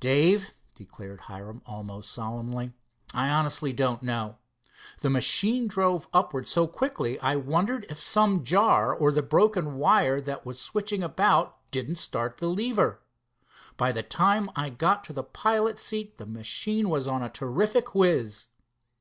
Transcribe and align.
"Dave," 0.00 0.52
declared 0.74 1.20
Hiram 1.30 1.62
almost 1.64 2.10
solemnly, 2.10 2.72
"I 3.14 3.28
honestly 3.28 3.72
don't 3.72 4.02
know. 4.02 4.38
The 4.98 5.10
machine 5.10 5.68
drove 5.68 6.08
upwards 6.12 6.50
so 6.50 6.66
quickly 6.66 7.20
I 7.20 7.36
wondered 7.36 7.86
if 7.88 8.00
some 8.00 8.42
jar 8.42 8.92
or 8.92 9.12
the 9.12 9.22
broken 9.22 9.76
wire 9.76 10.20
that 10.22 10.44
was 10.44 10.60
switching 10.60 11.04
about 11.04 11.70
didn't 11.70 11.98
start 11.98 12.38
the 12.38 12.48
lever. 12.48 13.00
By 13.76 13.92
the 13.92 14.02
time 14.02 14.50
I 14.56 14.70
got 14.70 15.04
to 15.04 15.12
the 15.12 15.22
pilot's 15.22 15.82
seat 15.82 16.18
the 16.18 16.26
machine 16.26 16.90
was 16.90 17.06
on 17.06 17.22
a 17.22 17.30
terrific 17.30 17.94
whiz." 17.94 18.48